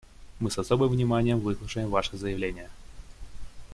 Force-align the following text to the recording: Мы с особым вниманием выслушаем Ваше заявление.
Мы 0.39 0.49
с 0.49 0.57
особым 0.57 0.89
вниманием 0.89 1.39
выслушаем 1.39 1.91
Ваше 1.91 2.17
заявление. 2.17 2.71